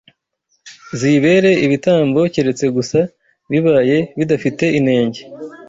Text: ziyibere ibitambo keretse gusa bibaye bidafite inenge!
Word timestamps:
ziyibere 0.99 1.51
ibitambo 1.65 2.19
keretse 2.33 2.65
gusa 2.75 2.99
bibaye 3.51 3.97
bidafite 4.17 4.65
inenge! 4.79 5.21